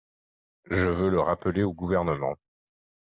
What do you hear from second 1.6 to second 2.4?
au Gouvernement